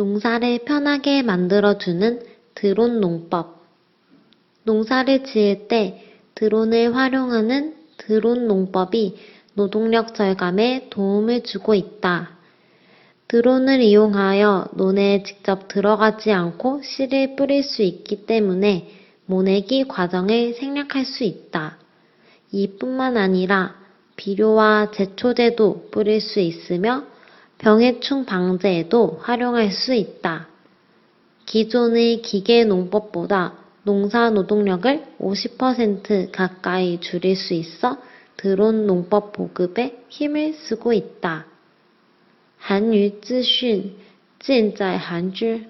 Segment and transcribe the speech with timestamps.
[0.00, 2.22] 농사를 편하게 만들어주는
[2.54, 3.60] 드론 농법.
[4.64, 6.02] 농사를 지을 때
[6.36, 9.18] 드론을 활용하는 드론 농법이
[9.52, 12.30] 노동력 절감에 도움을 주고 있다.
[13.28, 18.88] 드론을 이용하여 논에 직접 들어가지 않고 씨를 뿌릴 수 있기 때문에
[19.26, 21.76] 모내기 과정을 생략할 수 있다.
[22.52, 23.74] 이뿐만 아니라
[24.16, 27.09] 비료와 제초제도 뿌릴 수 있으며
[27.59, 30.47] 병해충 방제에도 활용할 수 있다.
[31.45, 33.53] 기존의 기계 농법보다
[33.83, 37.97] 농사 노동력을 50% 가까이 줄일 수 있어
[38.37, 41.45] 드론 농법 보급에 힘을 쓰고 있다.
[42.57, 43.95] 韩语资讯
[44.39, 45.68] 尽在韩知。